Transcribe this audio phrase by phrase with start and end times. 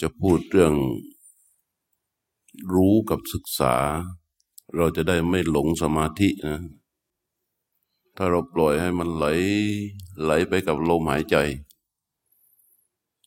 [0.00, 0.74] จะพูดเรื่อง
[2.72, 3.74] รู้กับศึกษา
[4.76, 6.58] เราจะได้ไม่หลงสมาธินะ
[8.16, 9.26] ถ้าเราปล่อยให้มันไหล
[10.22, 11.36] ไหลไปกับลมหายใจ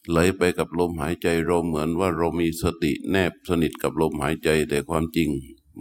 [0.09, 5.29] ไหลไปกับลมหายใจ เราเหมือนว่าเรามีสติแนบสนิทกับลมหายใจ แต่ความจริง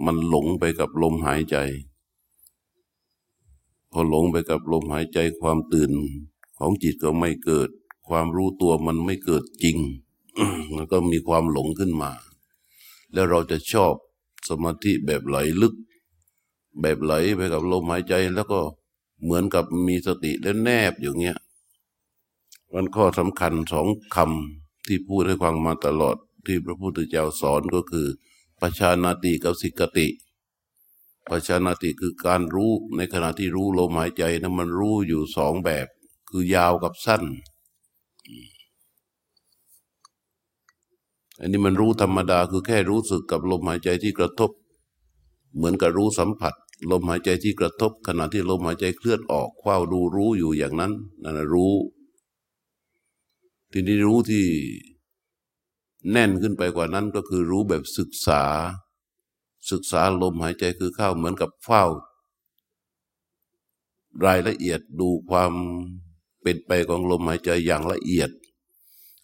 [0.04, 1.56] มันหลงไปกับลมหายใจ
[3.90, 5.92] พอหลงไปกับลมหายใจความตื่น
[6.58, 7.68] ของจิตก็ไม่เกิด
[8.08, 9.78] ความรู้ตัวมันไม่เกิดจริง
[10.74, 12.10] มันก็มีความหลงขึ้นมา
[13.12, 13.94] แล้วเราจะชอบ
[14.48, 15.74] สมาธิแบบไหลลึก
[16.80, 18.60] แบบไหลไปกับลมหายใจแล้วก็
[19.22, 21.36] เหมือนกับมีสติแล้วแนบอย่างเงี้ย
[22.72, 28.06] มันข้อสำคัญสองคำที่พูดให้ฟังมาตลอดที่พระพุทธเจ้าสอนก็คือ
[28.60, 30.08] ปัชานาติกับสิกติ
[31.28, 35.86] ปัชานาติคือการรู้ในขณะที่รู้ลมหายใจนะมันรู้อยู่สองแบบ
[36.30, 37.22] คือยาวกับสั้น
[41.40, 44.50] อันนี้มันรู้ธรรมดาคือแค่รู้สึกกับลมหายใจที่กระทบ
[45.56, 46.54] เหมือนกับรู้สัมผัส
[46.90, 50.92] ลมหายใจที่กระทบ ขณะที่ลมหายใจเคลื่อนออกคว้าดูรู้อยู่อย่างนั้น
[51.22, 51.74] นั่นรู้
[53.72, 54.44] ทีนี้รู้ที่
[56.10, 58.42] แน่นขึ้นไปกว่านั้นก็คือรู้แบบศึกษา
[59.70, 61.84] ศึกษาลมหายใจคือเข้าเหมือนกับเฝ้า
[64.24, 65.52] รายละเอียดดูความ
[66.42, 68.30] เป็นไปของลมหายใจอย่างละเอียด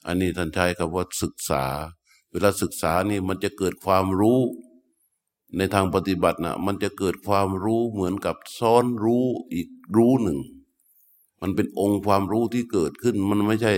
[0.06, 1.64] อันนี้ท่านใช้คำว่าศึกษา
[2.33, 4.41] เวลาศึกษานี่มันจะเกิดความรู้
[5.56, 10.39] ในทางปฏิบัตินะมันจะเกิดความรู้เหมือนกับซ้อนรู้อีกรู้หนึ่ง
[11.41, 13.74] มันเป็นองค์ความรู้ที่เกิดขึ้นมันไม่ใช่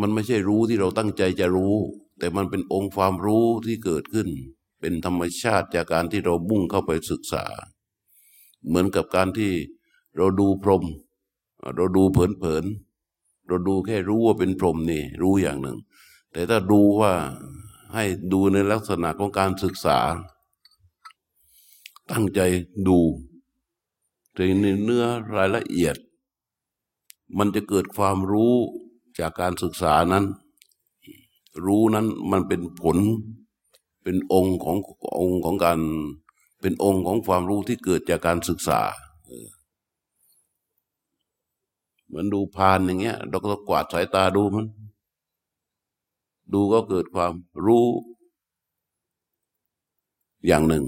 [0.00, 1.74] มันไม่ใช่รู้ที่เราตั้งใจจะรู้
[2.18, 4.28] แต่มันเป็นองค์ความรู้ที่เกิดขึ้น
[4.80, 7.44] เป็นธรรมชาติจากการที่เราบุ่งเข้าไปศึกษา
[8.66, 9.52] เหมือนกับการที่
[10.16, 10.84] เราดูพรม
[11.76, 15.78] เราดูเผินๆเราดูแค่รู้ว่าเป็นพรมนี่รู้อย่างหนึ่ง
[16.36, 17.12] แต่ถ้าดูว่า
[17.94, 19.98] ให้ดูในลักษณะของการศึกษา
[22.10, 22.40] ตั้งใจ
[22.88, 22.98] ดู
[24.34, 25.04] ในเนื้อ
[25.36, 25.96] รายละเอียด
[27.38, 28.54] มันจะเกิดความรู้
[29.18, 30.24] จากการศึกษานั้น
[31.64, 32.96] รู้นั้นมันเป็นผล
[34.02, 34.76] เป็นองค์ของ
[35.20, 35.78] องค์ของการ
[36.60, 38.80] เป็นองค์ของความรู้ที่เกิดจากการศึกษา
[42.06, 44.66] เหมือนดูพานอย่างเงี้ยเราก็กวาดสายตาดูมัน
[46.52, 47.32] ดูก็เกิดความ
[47.64, 47.86] รู้
[50.46, 50.86] อย่างหนึ่ง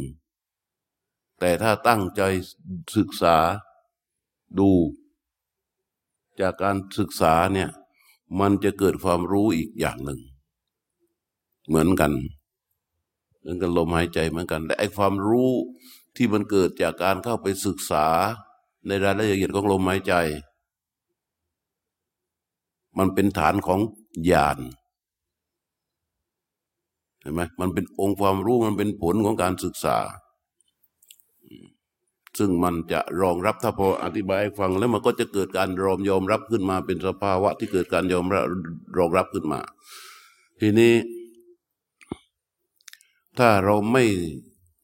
[1.38, 2.22] แต่ถ้าตั้งใจ
[2.96, 3.36] ศึกษา
[4.58, 4.70] ดู
[6.40, 7.70] จากการศึกษาเนี่ย
[8.40, 10.20] มันจะเกิดความรู้อีกอย่างหนึ่ง
[11.68, 12.12] เหมือนกัน
[13.38, 15.50] เหมือนกันลมหายใจเหมือนกันแต่ไอความรู้
[16.16, 18.06] ที่มันเกิดจากการเข้าไปศึกษา
[18.86, 20.14] ในรายละเอียดของลมหายใจ
[22.98, 23.80] มันเป็นฐานของ
[24.30, 24.58] ญาณ
[27.20, 29.96] เห็นไหมมันเป็นองค์ความรู้มันเป็นผลของการศึกษา
[32.38, 38.44] ซึ่งมันจะรองรับถ้าพออธิบายฟังแล้วมันก็จะเกิดการรอมยอมรับขึ้นมาเป็นสภาวะที่เกิดการยอมรับ
[38.98, 39.60] รองรับขึ้นมา
[40.60, 40.94] ทีนี้
[43.38, 44.04] ถ้าเราไม่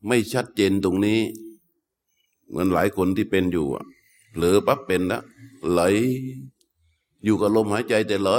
[0.08, 1.20] ไม่ชัดเจนตรงนี้
[2.48, 3.66] เหมือนหลายคนที่เป็นอยู่
[4.36, 5.22] หรือปั๊บเป็นแล้ว
[5.70, 5.80] ไหล
[7.24, 8.30] อยู่กับลมหายใจแต่ไหล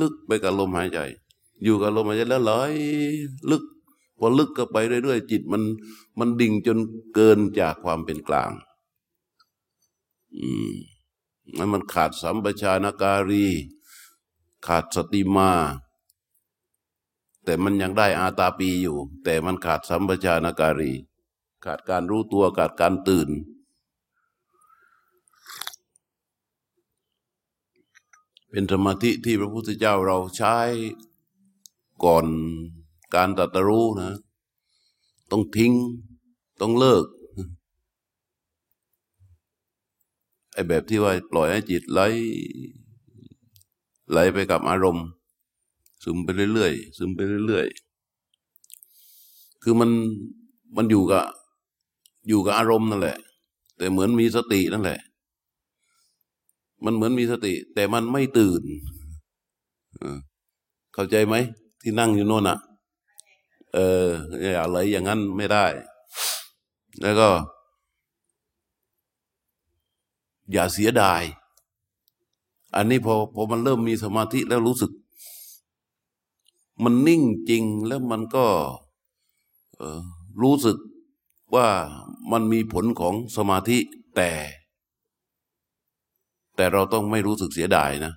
[0.00, 0.98] ลึกไปกับลมหายใจ
[1.62, 2.52] อยู่กับลมหายใจแล้วไหล
[3.50, 3.64] ลึก
[4.18, 5.62] พอลึกก็ไปเรื่อยๆจิตมัน
[6.18, 6.78] มันดิ่งจน
[7.14, 8.50] เกินจากความเป็นกลาง
[10.36, 10.72] อืม
[11.56, 13.46] นั้นมันขาดสัมปชานการี
[14.66, 15.50] ขาดสติมา
[17.44, 20.92] แต่มันยังได้อาตาปีอยู่ แต่มันขาดสัมปชานการี
[21.64, 23.30] ขาดการรู้ตัวขาดการตื่น
[28.50, 30.56] เป็นสมาธิที่พระพุทธเจ้าเราใช้
[32.04, 32.24] ก่อน
[33.14, 34.12] การตัตรู้นะ
[35.30, 35.72] ต้องทิ้ง
[36.60, 37.04] ต้องเลิก
[40.52, 42.00] ไอ้แบบที่ว่าปล่อยให้จิตไหล
[44.10, 45.06] ไหลไปกับอารมณ์
[46.02, 49.90] ซึมไปเรื่อยๆซึมไปเรื่อยๆคือมัน
[50.76, 51.24] มันอยู่กับ
[52.28, 53.18] อยู่กับอารมณ์นั่นแหละ
[53.76, 55.00] แต่เหมือนมีสตินั่นแหละ
[56.84, 58.62] มันเหมือนมีสติ แต่มันไม่ตื่น
[60.94, 61.34] เข้าใจไหม
[61.82, 62.58] ที่นั่งอยู่โน่นอะ
[63.74, 64.08] เออ
[64.40, 65.66] อย่าเลอย่างนั้นไม่ได้
[67.00, 67.28] แล้วก็
[70.52, 71.22] อย่าเสียดาย
[72.76, 74.90] อันนี้พอพอมันเริ่มมีสมาธิแล้วรู้สึก
[76.84, 78.46] มันนิ่งจริงแล้วมันก็
[80.42, 80.76] รู้สึก
[81.54, 81.68] ว่า
[82.32, 83.78] มันมีผลของสมาธิ
[84.16, 84.30] แต่
[86.56, 88.12] แต่เราต้องไม่รู้สึกเสียดายนะ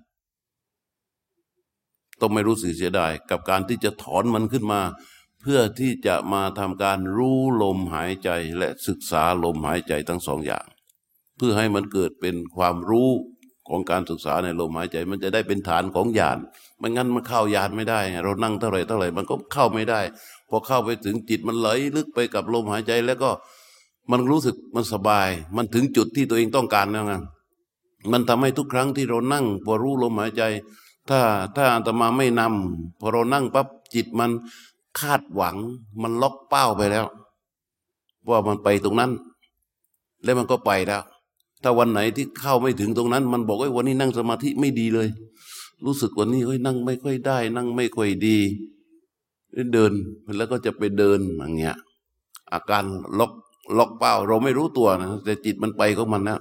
[2.21, 4.81] ต้องไม่รู้สึกเสียดาย กับการที่จะถอนมันขึ้นมา
[5.41, 10.65] เพื่อที่จะมาทำการรู้ลมหายใจและศึกษาลมหายใจทั้งสองอย่าง
[11.37, 13.09] เพื่อให้มันเกิดเป็นความรู้
[13.69, 16.37] ของการศึกษาในลมหายใจ มันจะได้เป็นฐานของญาณ
[16.77, 20.01] ไม่งั้นมันเข้ายานไม่ได้ เรานั่งเท่าไหร่เท่าไหร่มันก็เข้าไม่ได้
[20.49, 23.31] พอเข้าไปถึงจิตมันไหลลึกไปกับลมหายใจแล้วก็
[24.11, 27.13] มันรู้สึกมันสบาย มันถึงจุดที่ตัวเองต้องการแล้วไง
[28.11, 30.43] มันทำให้ทุกครั้งที่เรานั่งพอรู้ลมหายใจ
[31.09, 31.19] ถ้า
[31.55, 34.31] ถ้าอาตมาไม่นำพอเรานั่งปั๊บจิตมัน
[34.99, 35.55] คาดหวัง
[36.01, 37.05] มันล็อกเป้าไปแล้ว
[38.29, 39.11] ว่ามันไปตรงนั้น
[40.23, 41.01] แล้วมันก็ไปแล้ว
[41.63, 45.07] ถ้าวันไหนที่เข้าไม่ถึงตรงนั้น มันบอกว่าวันนี้นั่งสมาธิไม่ดีเลย
[45.85, 48.37] รู้สึกวันนี้เฮ้ยนั่งไม่ค่อยได้ นั่งไม่ค่อยดี
[49.73, 49.91] เดิน
[50.37, 51.75] แล้วก็จะไปเดินอย่างเงี้ย
[52.53, 52.83] อาการ
[53.19, 53.31] ล็อก
[53.77, 56.39] ล็อกเป้า เราไม่รู้ตัวนะแต่จิตมันไปของมันนะ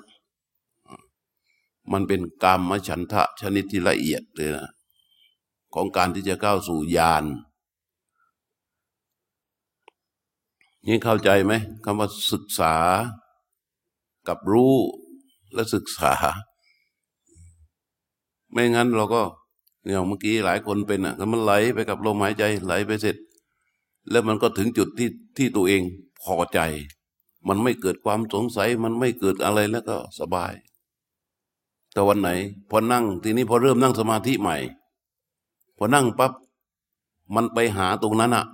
[1.92, 4.68] มันเป็นกรรมฉันทะชนิดที่ละเอียดเลยนะ
[5.74, 7.24] ของการที่จะเข้าสู่ญาณ
[10.86, 11.52] นี่เข้าใจไหม
[11.84, 12.74] คำว่าศึกษา
[14.28, 14.74] กับรู้
[15.54, 16.12] และศึกษา
[18.52, 19.22] ไม่งั้นเราก็
[19.88, 23.16] อย่างเมื่อกี้หลายคนเป็นอะมันไหลไปกับลมหายใจไหลไปเสร็จ
[24.10, 25.82] แล้วมันก็ถึงจุดที่ที่ตัวเอง
[26.22, 26.60] พอใจ
[27.48, 30.52] มันไม่เกิดความสงสัย มันไม่เกิดอะไรแล้วก็สบาย
[31.94, 32.30] แต่วันไหน
[32.70, 34.56] พอนั่ง ทีนี้พอเริ่มนั่งสมาธิใหม่
[35.78, 36.32] พอนั่งปั๊บ
[37.34, 38.44] มันไปหาตรงนั้นอะ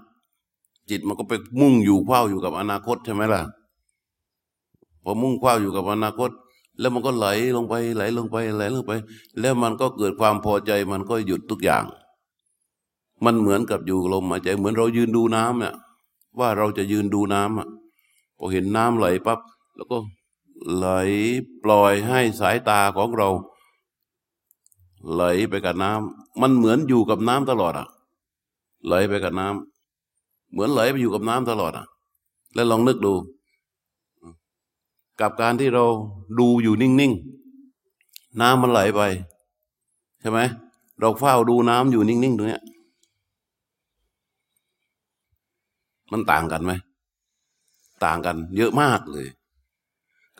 [0.90, 3.42] จิตมันก็ไปมุ่งอยู่เฝ้าอยู่กับอนาคตใช่ไหมล่ะ
[5.04, 6.30] พอมุ่งคว้าอยู่กับอนาคต
[6.78, 7.26] แล้วมันก็ไหล
[7.56, 8.92] ลงไป ไหลลงไปไหลลงไป
[9.40, 11.84] แล้วมันก็เกิดความพอใจมันก็หยุดทุกอย่าง
[13.24, 15.74] มันเหมือนกับอยู่ลมหายใจเหมือนเรายืนดูน้ำเนี่ย
[16.38, 17.68] ว่าเราจะยืนดูน้ำอะ
[18.38, 19.40] พอเห็นน้ำไหลปั๊บ
[19.76, 19.96] แล้วก็
[20.74, 20.86] ไหล
[21.62, 23.28] ปล่อยให้สายตาของเรา
[25.12, 27.86] ไหลไปกับน้ำมันเหมือนอยู่กับน้ำตลอดอะ
[28.86, 31.86] ไหลไปกับน้ำเหมือนไหลไปอยู่กับน้ำตลอดอะ
[32.54, 33.14] แล้วลองนึกดู
[35.20, 35.84] กับการที่เรา
[36.38, 39.00] ดูอยู่นิ่งๆน้ำมันไหลไป
[40.20, 40.40] ใช่ไหม
[41.00, 42.62] เราเฝ้าดูน้ำอยู่นิ่งๆตรงเนี้ย
[46.12, 46.72] มันต่างกันไหม
[48.04, 49.26] ต่างกันเยอะมากเลย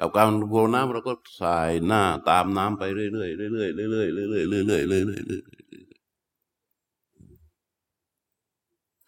[0.00, 1.12] กับการดูน้ำเราก็
[1.43, 5.50] สายหน้าตามน้ำไปเรื่อยๆเรื่อยๆเรื่อยๆเรื่อยๆเรื่อยๆเรื่อยๆเรื่อยๆเรื่อยๆ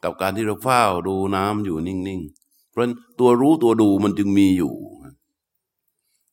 [0.04, 2.82] กับการที่เราเฝ้าดูน้ำอยู่นิ่งๆ เพราะ
[3.20, 4.72] ตัวรู้ตัวดูมันจึงมีอยู่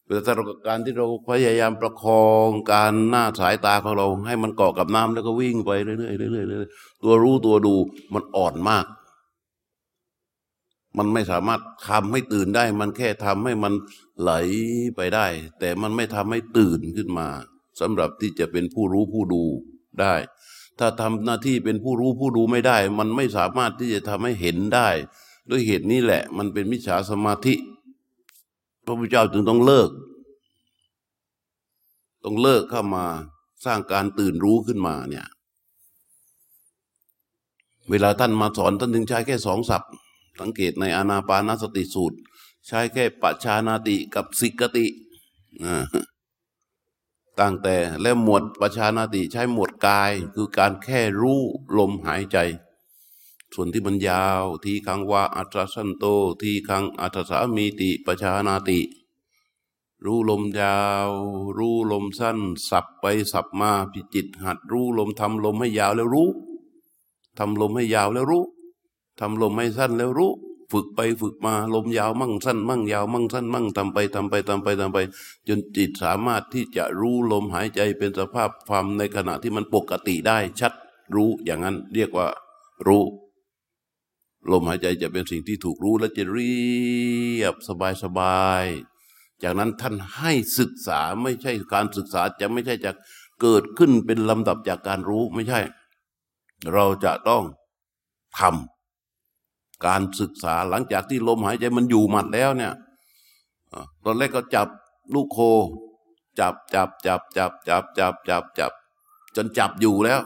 [0.05, 7.75] แต่สำหรับการที่เราพยายามประคองการหน้าสายตาของเรา ให้มันเกาะกับน้ำแล้วก็วิ่งไปเรื่อยๆเรื่อยๆเรื่อยๆตัวรู้ตัวดู
[8.13, 8.85] มันอ่อนมาก
[10.97, 13.73] มันไม่สามารถทำให้ตื่นได้ มันแค่ทำให้มัน
[14.21, 14.31] ไหล
[14.95, 15.27] ไปได้
[15.59, 17.27] แต่มันไม่ทำให้ตื่นขึ้นมา
[17.79, 19.43] สำหรับที่จะเป็นผู้รู้ผู้ดู
[20.01, 20.15] ได้
[20.79, 24.89] ถ้าทำหน้าที่เป็นผู้รู้ผู้ดูไม่ได้ มันไม่สามารถที่จะทำให้เห็นได้
[25.49, 27.55] ด้วยเหตุนี้แหละ มันเป็นมิจฉาสมาธิ
[28.85, 29.89] พระพุทธเจ้าจึงต้องเลิก
[32.23, 33.05] ต้องเลิกเข้ามา
[33.65, 35.27] สร้างการตื่นรู้ขึ้นมาเนี่ย
[37.89, 39.91] เวลาท่านมาสอนท่านถึงใช้แค่สองศัพท์
[40.39, 42.17] สังเกตในอานาปานสติสูตร
[42.69, 44.85] ใช้แค่ปัจชานาติกับสิกติ
[47.39, 51.41] ตั้งแต่และหมวดปัจชานาติใช้หมวดกาย คือการแค่รู้
[51.77, 52.37] ลมหายใจ
[53.53, 56.05] ส่วนที่มันยาว ทีคังว่าอัตราสันโต
[56.41, 58.79] ทีคังอัตสามีติปัจชานาติ
[60.05, 61.09] รู้ลมยาว
[61.57, 62.39] รู้ลมสั้น
[62.69, 66.29] สับไปสับมาพิจิต หัดรู้ลมทำลมให้ยาวแล้วรู้
[67.37, 68.43] ทำลมให้ยาวแล้วรู้
[69.19, 70.31] ทำลมให้สั้นแล้วรู้
[70.71, 74.97] ฝึกไปฝึกมาลมยาวมั่งสั้น มั่งยาวมั่งสั้น มั่งทำไปทำไปทำไปทำไป
[75.47, 80.73] จนจิตสามารถที่จะรู้ลมหายใจเป็นสภาพความในขณะที่มันปกติได้ชัด
[81.15, 82.27] รู้อย่างนั้นเรียกว่า
[82.87, 83.03] รู้
[84.51, 86.55] ลมหายใจจะเป็นสิ่งที่ถูกรู้และจะเรี
[87.41, 88.65] ยบสบายสบาย
[89.43, 92.91] จากนั้นท่านให้ศึกษาไม่ใช่การศึกษาจะไม่ใช่จะ
[93.41, 95.59] เกิดขึ้นเป็นลำดับจากการรู้ไม่ใช่
[96.73, 97.43] เราจะต้อง
[98.39, 98.78] ทำ
[99.85, 102.73] การศึกษาหลังจากที่ลมหายใจมันอยู่หมัดแล้วเนี่ย
[104.03, 104.67] ตอนแรกก็จับ
[105.13, 105.39] ลูกโค
[106.39, 108.71] จับจับจับจับจับจับจับจับ
[109.35, 110.21] จนจับอยู่แล้ว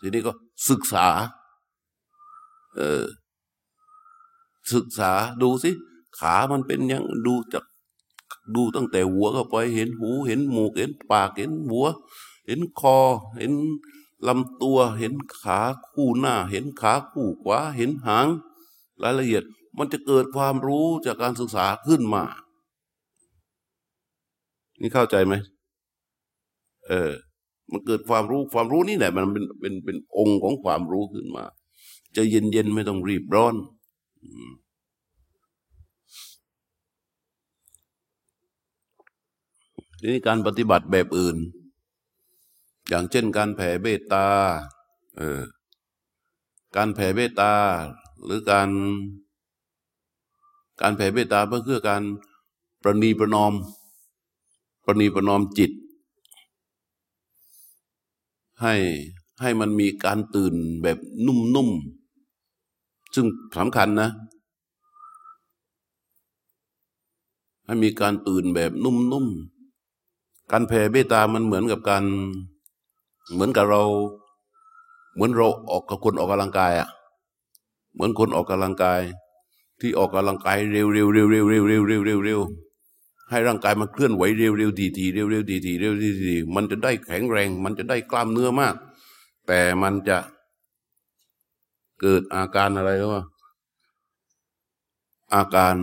[0.00, 0.32] ทีนี้ก็
[0.68, 1.06] ศึกษา
[2.76, 3.04] เออ
[4.72, 5.70] ศึกษาดูสิ
[6.18, 7.64] ขามันเป็นยังดูจาก
[8.54, 11.86] ดูตั้งแต่หัวเข้าไปเห็นหู เห็นหมูกเห็นปากเห็นหัว
[12.46, 12.98] เห็นคอ
[13.38, 13.52] เห็น
[14.28, 18.26] ลำตัว เห็นขาคู่หน้า เห็นขาคู่ขวาเห็นหาง
[19.02, 19.42] รายละเอียด
[19.78, 22.24] มันจะเกิดความรู้จากการศึกษาขึ้นมา
[24.80, 25.34] นี่เข้าใจไหม
[26.88, 27.10] เออ
[27.70, 31.44] มันเกิดความรู้ความรู้นี่แหละ มันเป็นเป็นเป็นองค์ของความรู้ขึ้นมา
[32.16, 33.54] จะเย็นเย็นไม่ต้องรีบร้อน
[39.98, 41.36] ทีนี้การปฏิบัติแบบอื่น
[42.88, 44.26] อย่างเช่นการแผ่เบตตา
[45.18, 45.40] เออ
[46.76, 47.52] การแผ่เบตตา
[48.24, 48.68] หรือการ
[50.80, 52.02] การแผ่เบตตาเพื่อการ
[52.82, 53.52] ประนีประนอม
[54.84, 55.70] ประนีประนอมจิต
[58.62, 58.74] ให้
[59.40, 63.26] ให้มันมีการตื่นแบบนุ่มๆ ซึ่ง
[63.58, 64.10] สำคัญนะ
[67.66, 72.04] ให้มีการตื่นแบบนุ่มๆ การแผ่เบตตามันเหมือนกับการ
[73.32, 73.82] เหมือนกับเรา
[75.14, 76.88] เหมือนเราออกกับคนออกกำลังกายอะ่ะ
[77.92, 79.02] เหมือนคนออกกำลังกาย
[79.80, 82.40] ที่ออกกำลังกายเร็วเร็วเร็วเร็วเร็วเร็วเร็วเร็วเร็ว
[83.30, 88.74] ให้ร่างกายมันเคลื่อนไหวเร็วเร็วทีทีเร็วเร็วทีทีเร็วทีทีมันจะได้แข็งแรง มันจะได้กล้ามเนื้อมาก
[89.46, 90.18] แต่มันจะ
[92.00, 93.24] เกิดอาการอะไรรู้ป่ะ
[95.34, 95.76] อาการ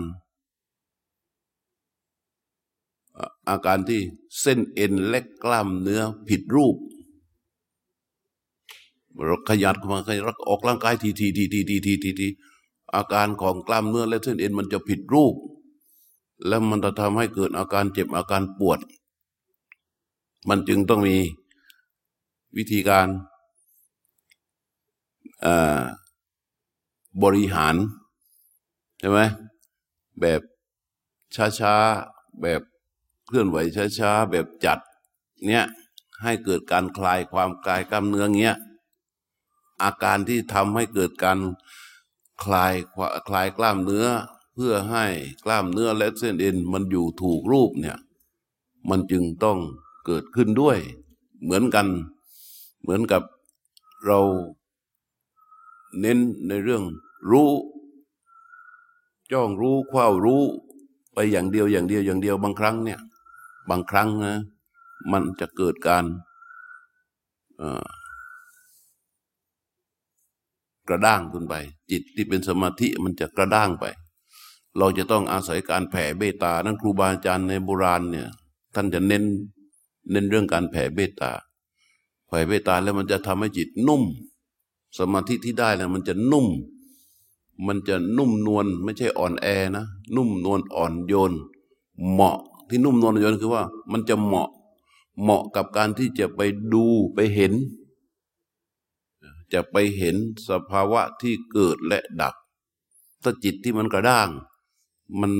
[3.49, 4.01] อาการที่
[4.41, 6.75] เส้นเอ็นและกล้ามเนื้อผิดรูป
[9.25, 12.27] เราขยันมาขยันออกร่างกายทีทีทีทีทีทีทีที
[12.95, 15.35] อาการของกล้ามเนื้อและเส้นเอ็นมันจะผิดรูป
[16.47, 18.79] แล้วมันจะทำให้เกิดอาการเจ็บอาการปวด
[20.49, 21.17] มันจึงต้องมี
[22.57, 23.07] วิธีการ
[27.23, 27.75] บริหาร
[28.99, 29.19] ใช่ไหม
[30.21, 30.41] แบบ
[31.59, 32.61] ช้าๆ แบบ
[33.25, 33.57] เคลื่อนไหว
[33.99, 34.79] ช้าๆ แบบจัด
[35.47, 35.65] เนี้ย
[36.23, 38.57] ให้เกิดการคลายความคลายกล้ามเนื้อเงี้ย
[39.83, 41.39] อาการที่ทำให้เกิดการ
[42.43, 42.73] คลาย
[43.27, 44.05] คลายกล้ามเนื้อ
[44.53, 45.05] เพื่อให้
[45.43, 47.97] กล้ามเนื้อและเส้นเอ็นมันอยู่ถูกรูปเนี่ย
[48.89, 49.57] มันจึงต้อง
[50.05, 50.77] เกิดขึ้นด้วย
[51.43, 51.87] เหมือนกัน
[52.81, 53.23] เหมือนกับ
[54.05, 54.19] เรา
[55.99, 56.83] เน้นในเรื่อง
[57.31, 57.49] รู้
[59.31, 60.43] จ้องรู้คว้ารู้
[61.13, 62.99] ไปอย่างเดียวอย่างเดียวอย่างเดียวบางครั้งเนี่ย
[63.69, 64.35] บางครั้งนะ
[65.11, 66.05] มันจะเกิดการ
[70.89, 71.55] กระด้างขึ้นไป
[71.91, 73.85] จิตที่เป็นสมาธิมันจะกระด้างไป
[74.77, 78.27] เราจะต้องอาศัยการแผ่เบตา นั้นครูบาอาจารย์ในโบราณเนี่ย
[78.75, 79.23] ท่านจะเน้น
[80.11, 81.31] เน้นเรื่องการแผ่เบตา
[82.27, 84.03] แผ่เบตาแล้วมันจะทำให้จิตนุ่ม
[84.97, 86.47] สมาธิที่ได้แล้วมันจะนุ่ม
[87.67, 91.31] มันจะนุ่มนวลไม่ใช่อ่อนแอนะ นุ่มนวลอ่อนโยน
[92.11, 92.37] เหมาะ
[92.69, 94.49] ที่นุ่มนวลอ่อนโยนคือว่า มันจะเหมาะ
[95.21, 96.41] เหมาะกับการที่จะไป
[96.73, 97.53] ดูไปเห็น
[99.53, 100.15] จะไปเห็น
[100.49, 102.35] สภาวะที่เกิดและดับ
[103.23, 104.29] ถ้าจิตที่มันกระด้าง
[105.19, 105.31] มัน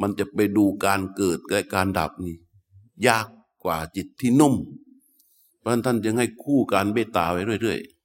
[0.00, 2.36] มันจะไปดูการเกิดและการดับนี่
[3.06, 3.26] ยาก
[3.64, 4.54] กว่าจิตที่นุ่ม
[5.58, 7.96] เพราะท่านจึงให้คู่การเบตตาไว้เรื่อยๆ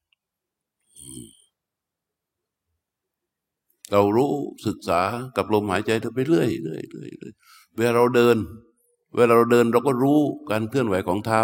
[3.91, 4.31] เรารู้
[4.67, 5.01] ศึกษา
[5.35, 8.37] กับลมหายใจไปเรื่อยๆเรื่อยๆเวลาเราเดิน
[9.15, 11.41] เวลาเราเดินเราก็รู้การเคลื่อนไหวของเท้า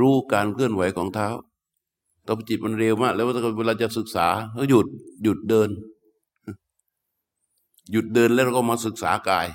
[0.00, 1.28] รู้การเคลื่อนไหวของเท้า
[2.26, 3.26] ตอนจิตมันเร็วมาก แล้ว
[3.58, 4.26] เวลาจะศึกษา
[4.58, 4.86] ก็หยุด
[5.22, 5.68] หยุดเดิน
[7.92, 9.46] หยุดเดินแล้วเราก็มาศึกษากาย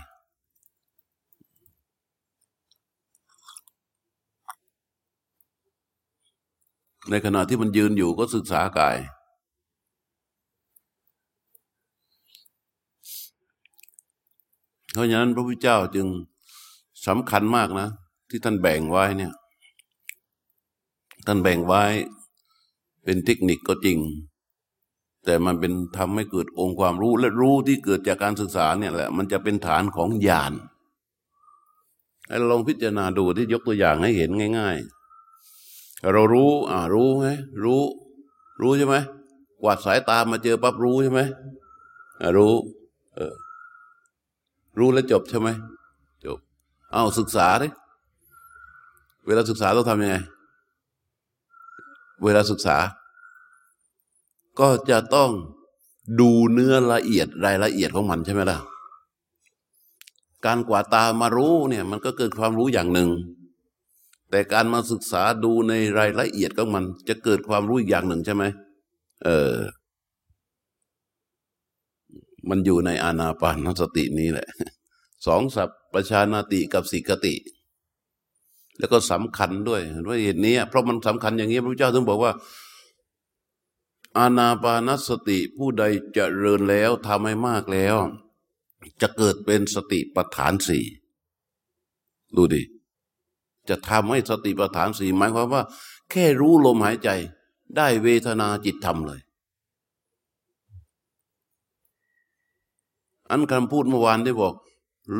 [7.09, 8.97] ในขณะที่มันยืนอยู่ก็ศึกษากาย
[14.93, 16.07] เพราะฉะนั้นพระพุทธเจ้าจึง
[17.07, 17.89] สำคัญมากนะ
[18.29, 19.33] ที่ท่านแบ่งไว้เนี่ย
[21.27, 21.83] ท่านแบ่งไว้
[23.09, 23.99] เป็นเทคนิคก็จริง
[25.25, 30.53] แต่มันเป็นทำให้เกิดองค์ความรู้และรู้ที่เกิดจากการศึกษาเนี่ยแหละ มันจะเป็นฐานของญาณ
[32.27, 34.77] ให้ลองพิจารณาดูที่ยกตัวอย่างให้เห็นง่าย
[35.43, 37.27] ๆ เรารู้ อ่ารู้ไหม
[37.63, 37.81] รู้
[38.61, 38.95] รู้ใช่ไหม
[39.61, 41.21] กวาดสายตามาเจอปั๊บรู้ใช่ไหม
[42.37, 42.53] รู้
[43.15, 43.33] เออ
[44.77, 45.49] รู้แล้วจบใช่ไหม
[46.25, 46.37] จบ
[46.91, 47.67] เอาศึกษาดิ
[49.25, 50.15] เวลาศึกษาต้องทำยังไง
[52.23, 52.77] เวลาศึกษา
[54.59, 55.31] ก็จะต้อง
[56.19, 58.57] ดูเนื้อละเอียดรายละเอียดของมันใช่ไหมล่ะ
[60.45, 63.09] การกวาดตามารู้เนี่ยมันก็เกิดความรู้อย่างหนึ่ง
[64.29, 68.43] แต่การมาศึกษาดูในรายละเอียดของมัน จะเกิดความรู้อีกอย่างหนึ่งใช่ไหม
[69.23, 69.53] เออ
[72.49, 74.47] มันอยู่ในอานาปานสตินี้แหละ
[75.27, 77.35] สองสัพประชานาติกับสิกติ
[78.79, 82.31] แล้วก็สำคัญด้วยด้วยเหตุนี้เพราะมันสำคัญอย่างนี้พระเจ้าถึงบอกว่า
[84.19, 87.97] อาณาปานสติผู้ใดจเจริญแล้วทำให้มากแล้ว
[89.01, 90.85] จะเกิดเป็นสติปัฏฐานสี่
[92.35, 92.63] ดูดิ
[93.69, 95.63] จะทำให้สติปัฏฐานสี่หมายความว่า
[96.09, 97.09] แค่รู้ลมหายใจ
[97.77, 99.21] ได้เวทนาจิตธรรมเลย
[103.29, 104.55] อันคำพูดเมื่อวานที่บอก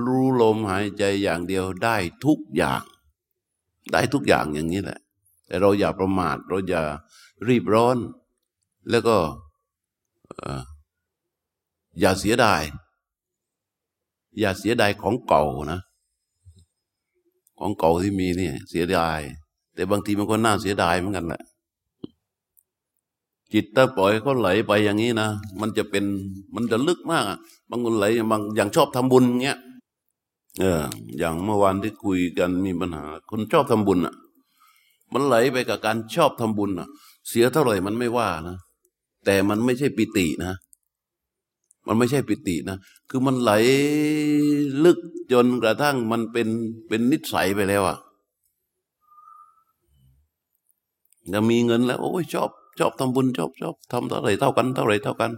[0.06, 2.82] รู้ลมหายใจอย่างเดียวได้ทุกอย่าง
[3.92, 5.00] ได้ทุกอย่างอย่างนี้แหละ
[5.46, 6.82] แต่เราอย่าประมาทเราอย่า
[7.48, 7.98] รีบร้อน
[8.90, 9.16] แล้วก็
[12.00, 12.62] อย่าเสียดาย
[14.40, 15.80] อย่าเสียดายของเก่านะ
[17.60, 19.20] ของเก่าที่มีเนี่ย เสียดาย
[19.74, 21.42] แต่บางทีมันก็น่าเสียดายเหมือนกันแหละ
[23.54, 26.06] จิตถ้าปล่อยเขาไหลไปอย่างนี้นะ มันจะเป็น
[26.56, 27.24] มันจะลึกมาก
[27.70, 29.60] บางคนไหลบางอย่างชอบทำบุญเงี้ย
[30.60, 30.82] เออ
[31.18, 34.16] อย่างเมื่อวานที่คุยกันมีปัญหา คนชอบทำบุญอะ
[35.14, 36.88] มันไหลไปกับการชอบทำบุญอะ
[37.30, 38.58] เสียเท่าไหร่มันไม่ว่านะ
[39.26, 40.54] แต่มันไม่ใช่ปิตินะ
[41.88, 42.78] มันไม่ใช่ปิตินะ
[43.10, 43.52] คือมันไหล
[44.84, 45.00] ลึก
[45.32, 46.48] จนกระทั่งมันเป็น
[46.88, 47.98] เป็นนิสัยไปแล้วอะ
[51.34, 52.50] จะมีเงินแล้ว โอ้ยชอบ
[52.80, 55.32] ชอบทำบุญชอบชอบทำเท่าไรเท่ากันเท่าไรเท่ากัน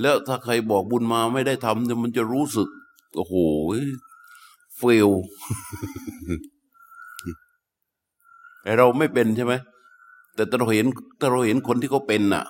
[0.00, 2.68] แล้วถ้าใครบอกบุญมาไม่ได้ทำมันจะรู้สึก
[3.16, 3.34] โอ้โห
[4.76, 5.08] เฟล
[8.62, 9.54] แต่เราไม่เป็นใช่ไหม
[10.34, 10.86] แต่เราเห็น
[11.20, 12.44] ถ้าเราเห็นคนที่เขาเป็นน่ะ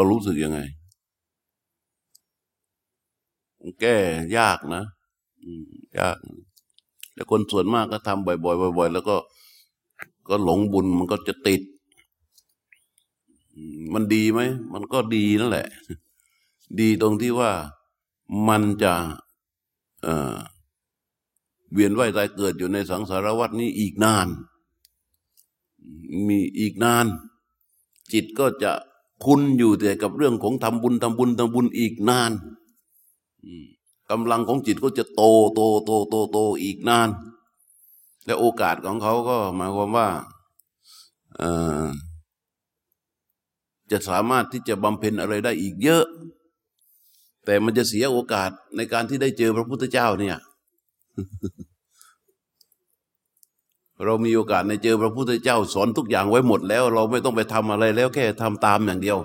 [0.00, 0.60] เรารู้สึกยังไง
[3.80, 3.96] แก้
[4.38, 4.84] ยากนะ
[5.98, 6.16] ยาก
[7.14, 9.16] แต่คนส่วนมากก็ทำบ่อยๆบ่อยๆแล้วก็
[10.28, 11.62] ก็หลงบุญมันก็จะติด
[13.94, 14.40] มันดีไหม
[14.72, 15.68] มันก็ดีนั่นแหละ
[16.80, 17.50] ดีตรงที่ว่า
[18.48, 18.92] มันจะ
[20.02, 24.28] เวียนว่ายตายเกิดอยู่ในสังสารวัฏนี้อีกนาน
[26.26, 27.06] มีอีกนาน
[28.12, 28.72] จิตก็จะ
[29.24, 32.32] คุณอยู่แต่กับเรื่องของทำบุญทำบุญทำบุญอีกนาน
[34.10, 35.22] กำลังของจิตก็จะโต
[35.54, 37.08] โตโตโตโตอีกนาน
[38.26, 40.08] และโอกาสของเขาก็หมายความว่า
[43.90, 46.04] จะสามารถที่จะบำเพ็ญอะไรได้อีกเยอะ
[47.44, 50.36] แต่มันจะเสียโอกาสในการที่ได้เจอพระพุทธเจ้าเนี่ย
[54.04, 59.18] เรามีโอกาสในเจอพระพุทธเจ้าสอนทุกอย่างไว้หมดแล้ว เราไม่ต้องไปทำอะไรแล้วแค่ทำตามอย่างเดียว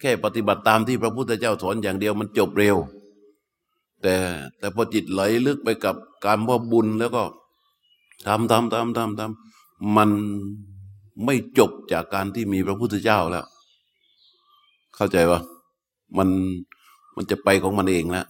[0.00, 2.76] แค่ปฏิบัติตามที่พระพุทธเจ้าสอนอย่างเดียวมันจบเร็ว
[4.02, 4.14] แต่
[4.58, 7.22] แต่พอจิตไหลลึกไปกับการพ่อบุญแล้วก็
[8.26, 10.10] ทำทำทำทำทำมัน
[11.24, 13.46] ไม่จบจากการที่มีพระพุทธเจ้าแล้ว
[14.96, 15.40] เข้าใจปะ
[16.18, 16.28] มัน
[17.16, 18.26] มันจะไปของมันเองแล้ว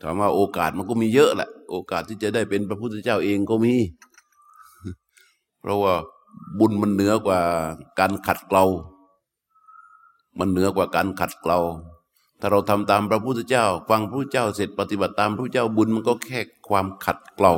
[0.00, 3.74] ถามว่าโอกาสมันก็มีเยอะแหละ โอกาสที่จะได้เป็นพระพุทธเจ้าเองก็มี
[5.60, 5.94] เพราะว่า
[6.58, 7.40] บุญมันเหนือกว่า
[7.98, 8.64] การขัดเกลา
[10.38, 11.58] มันเหนือกว่าการขัดเกลา
[12.40, 17.54] ถ้าเราทำตามพระพุทธเจ้า ฟังพระพุทธเจ้าเสร็จปฏิบัติตามพระพุทธเจ้าบุญมันก็แค่ความขัดเกลา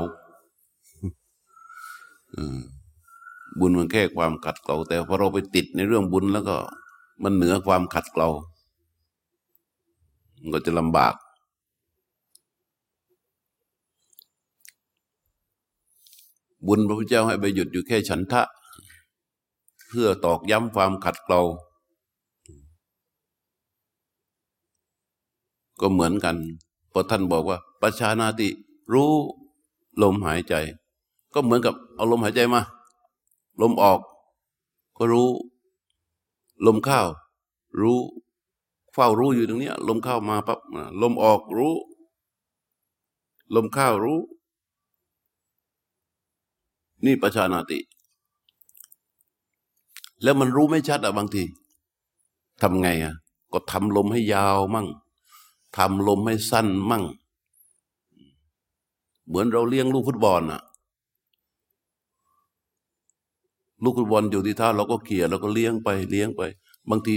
[3.58, 6.56] บุญมันแค่ความขัดเกลา แต่พอเราไปติดในเรื่องบุญแล้วก็
[7.22, 8.28] มันเหนือความขัดเกลา
[10.40, 11.14] มันก็จะลำบาก
[16.66, 18.42] บุญพระพุทธเจ้าให้ไปหยุดอยู่แค่ฉันทะ
[19.88, 21.40] เพื่อตอกย้ำความขัดเกลา
[25.80, 26.36] ก็เหมือนกัน
[26.92, 28.48] พอท่านบอกว่าประชานาติ
[28.92, 29.12] รู้
[30.02, 30.54] ลมหายใจ
[31.34, 32.60] ก็เหมือนกับเอาลมหายใจมา
[33.60, 34.00] ลมออก
[34.96, 35.28] ก็รู้
[36.66, 37.00] ลมเข้า
[37.80, 37.98] รู้
[38.92, 40.58] เฝ้ารู้อยู่ตรงนี้ลมเข้ามาปั๊บ
[41.02, 41.74] ลมออกรู้
[43.54, 44.18] ลมเข้ารู้
[47.04, 47.78] นี่ประชานาติ
[50.22, 51.42] แล้วมันรู้ไม่ชัดอะบางที
[52.62, 53.14] ทำไงอะ
[53.52, 54.88] ก็ทำลมให้ยาวมั่ง
[55.76, 57.04] ทำลมให้สั้นมั่ง
[59.26, 60.62] เหมือนเราเลี้ยงลูกฟุตบอลน่ะ
[63.82, 66.42] ลูกฟุตบอลอยู่ที่ท่าเราก็เขี่ยเราก็เลี้ยงไปเลี้ยงไป
[66.90, 67.12] บางที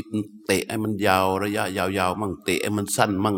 [0.46, 3.38] เตะให้มันยาวระยะ ยาวๆมั่ง เตะให้มันสั้นมั่ง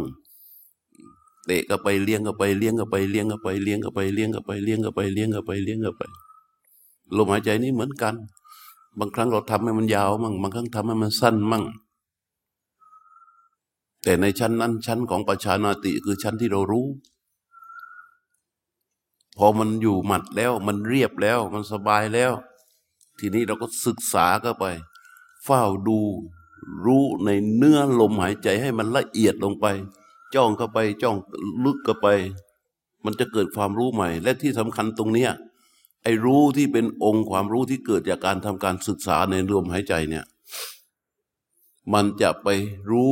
[1.46, 6.29] เตะก็ไปเลี้ยงก็ไปเลี้ยงก็ไปเลี้ยงก็ไปเลี้ยงก็ไปเลี้ยงก็ไปเลี้ยงก็ไปเลี้ยงก็ไปเลี้ยงก็ไปล
[7.18, 8.16] ลมหายใจนี่เหมือนกัน
[9.00, 11.64] บางครั้งเราทำให้มันยาวมั่งบางครั้งทำให้มันสั้นมั่ง
[14.04, 16.88] แต่ในชั้นนั้นชั้นของประชานาติคือชั้นที่เรารู้
[19.38, 22.32] พอมันอยู่หมัดแล้วมันเรียบแล้วมันสบายแล้ว
[23.20, 24.66] ทีนี้เราก็ศึกษาเข้าไป
[25.44, 26.00] เฝ้าดู
[26.86, 29.66] รู้ในเนื้อลมหายใจให้มันละเอียดลงไป
[30.36, 31.16] จ้องเข้าไปจ้อง
[31.64, 32.08] ลึกเข้าไป
[33.06, 35.32] มันจะเกิดความรู้ใหม่ และที่สำคัญตรงเนี้ย
[36.04, 40.26] ไอ้รู้ที่เป็นองค์ความรู้ที่เกิดจากการทำการศึกษาในลมหายใจเนี่ย
[41.94, 42.48] มันจะไป
[42.90, 43.12] รู้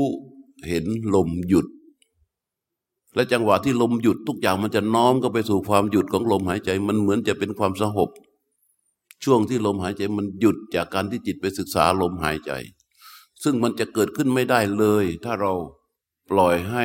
[0.68, 1.68] เห็นลมหยุด
[3.16, 8.10] และจังหวะที่ลมหยุดทุกอย่างมันจะน้อมก็ไปสู่ความหยุดของลมหายใจ มันเหมือนจะเป็นความสงบ
[9.24, 12.52] ช่วงที่ลมหายใจมันหยุดจากการที่จิตไปศึกษาลมหายใจ
[13.44, 15.54] ซึ่งมันจะเกิดขึ้นไม่ได้เลย ถ้าเรา
[16.30, 16.84] ปล่อยให้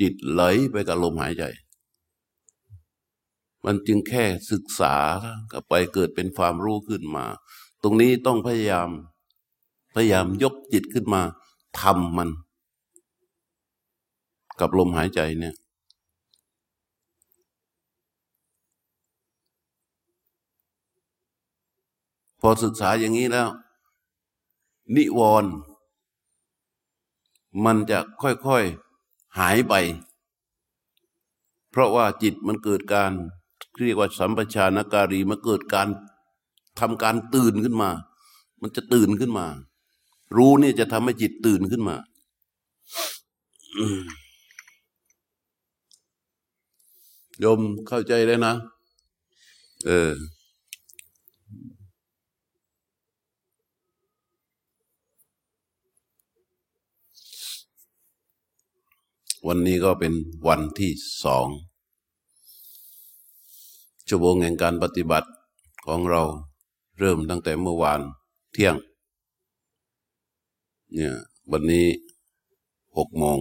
[0.00, 1.44] จิตไหลไปกับลมหายใจ
[3.64, 4.94] มันจึงแค่ศึกษา
[5.52, 7.24] กับไปเกิดเป็นความรู้ขึ้นมา
[7.82, 8.88] ตรงนี้ต้องพยายาม
[9.94, 11.22] พยายามยกจิตขึ้นมา
[11.80, 12.30] ทำมัน
[14.60, 15.54] กับลมหายใจเนี่ย
[22.40, 23.48] พอศึกษาอย่างนี้แล้ว
[24.96, 25.52] นิวรณ์
[27.64, 29.74] มันจะค่อยๆหายไป
[31.70, 33.12] เพราะว่าจิตมันเกิดการ
[33.78, 35.88] เรียกว่าสัมปชานการีมันเกิดการ
[36.80, 37.90] ทำการตื่นขึ้นมา
[38.60, 39.46] มันจะตื่นขึ้นมา
[40.36, 41.96] รู้นี่จะทำให้จิตตื่นขึ้นมา
[47.40, 48.54] โยมเข้าใจเลยนะ
[49.86, 50.12] เออ
[59.46, 60.12] วันนี้ก็เป็น
[60.48, 60.92] วันที่
[61.24, 61.48] สอง
[64.14, 65.28] ชั่วโมงแห่งการปฏิบัติ
[65.86, 66.22] ของเรา
[66.98, 68.00] เริ่มตั้งแต่เมื่อวาน
[68.52, 68.76] เที่ยง
[70.92, 71.14] เนี่ย
[71.50, 71.86] วันนี้
[72.96, 73.38] หกโมง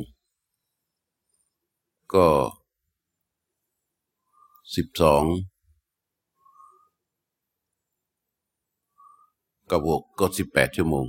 [2.14, 2.28] ก็
[4.76, 5.24] สิบสอง
[9.70, 11.06] กับหกก็สิบแปดชั่วโมง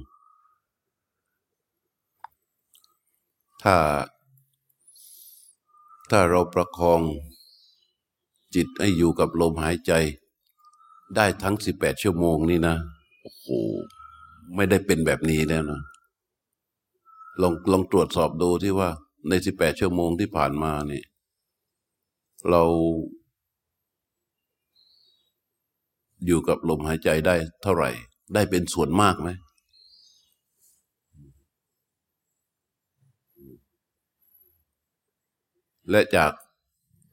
[3.63, 3.77] ถ้า
[6.11, 7.03] ถ้าเราประคอง
[8.55, 9.93] จิตให้อยู่กับลมหายใจ
[11.17, 12.77] ได้ทั้งสิบแปดชั่วโมงนี่นะ
[13.21, 13.47] โอ้โห
[14.55, 15.83] ไม่ได้เป็นแบบนี้แล้วนะ
[17.41, 18.91] ลองลองตรวจสอบดูที่ว่า
[19.29, 21.05] ในสิบแปดชั่วโมงที่ผ่านมาเนี่ย
[22.51, 22.63] เรา
[26.27, 27.91] อยู่กับลมหายใจได้เท่าไหร่
[28.35, 29.29] ได้เป็นส่วนมากไหม
[35.91, 36.33] และจาก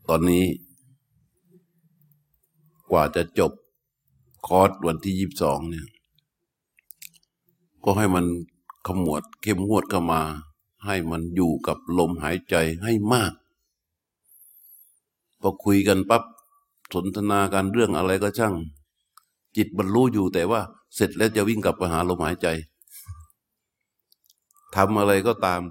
[0.09, 0.43] ตอนนี้
[2.91, 3.51] กว่าจะจบ
[4.47, 5.87] คอร์สวันที่ยี่สิบสองเนี่ย
[7.83, 8.25] ก็ให้มัน
[8.87, 10.21] ขมวดเข้มงวดเข้ามา
[10.85, 13.33] ให้มันอยู่กับลมหายใจให้มาก
[15.41, 16.23] พอคุยกันปับ๊บ
[16.93, 18.53] สนทนาการเรื่องอะไรก็ช่าง
[19.57, 20.61] จิตบรรลุอยู่แต่ว่า
[20.95, 22.47] เสร็จแล้วจะวิ่งกลับไปหาลมหายใจ
[24.75, 25.61] ทำอะไรก็ตาม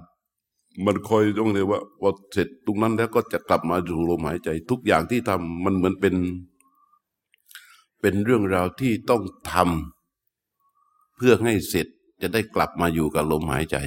[0.85, 6.15] มันคอยต้องเลยว่าพอเสร็จตรงนั้นแล้วก็จะกลับมาสู่ลมหายใจ ทุกอย่างที่ทำมันเหมือนเป็น
[8.01, 11.87] เป็นเรื่องราวที่ต้องทำเพื่อให้เสร็จ
[12.21, 13.77] จะได้กลับมาอยู่กับลมหายใจ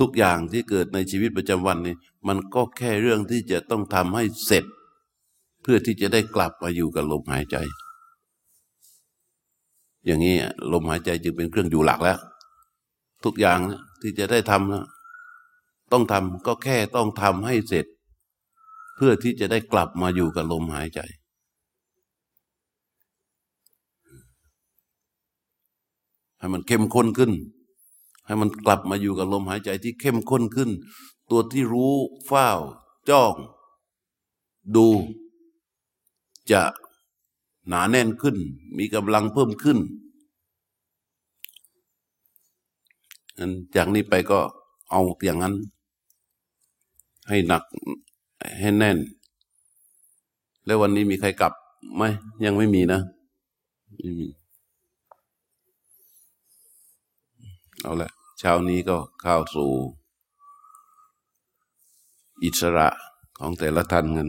[0.00, 1.94] ทุกอย่างที่เกิดในชีวิตประจำวันนี้
[2.28, 4.64] มันก็แค่เรื่องที่จะต้องทำให้เสร็จ
[5.62, 7.56] เพื่อที่จะได้กลับมาอยู่กับลมหายใจ
[10.06, 10.36] อย่างนี้
[10.72, 12.18] ลมหายใจจึงเป็นเครื่องอยู่หลักแล้ว
[13.24, 13.58] ทุกอย่าง
[14.00, 14.86] ที่จะได้ทำนะ
[15.92, 17.86] ต้องทำก็แค่ต้องทำให้เสร็จ
[18.96, 21.00] เพื่อที่จะได้กลับมาอยู่กับลมหายใจ
[26.38, 27.32] ให้มันเข้มข้นขึ้น
[28.26, 30.70] ให้มันกลับมาอยู่กับลมหายใจที่เข้มข้นขึ้น
[31.30, 31.94] ตัวที่รู้
[32.26, 32.48] เฝ้า
[33.08, 33.34] จ้อง
[34.74, 34.86] ดู
[36.50, 36.62] จะ
[37.68, 38.36] หนาแน่นขึ้น
[38.78, 39.78] มีกำลังเพิ่มขึ้น
[43.38, 44.38] นั้นจากนี้ไปก็
[44.90, 45.54] เอาอย่างนั้น
[47.28, 47.62] ให้หนัก
[48.60, 48.98] ให้แน่น
[50.64, 51.52] แล้ววันนี้มีใครกลับ
[51.96, 52.02] ไหม
[52.44, 53.00] ยังไม่มีนะ
[53.98, 54.28] ไม่มี
[57.82, 59.70] เอาละเช้านี้ก็เข้าสู่
[62.44, 62.88] อิสระ
[63.38, 64.28] ของแต่ละท่านกัน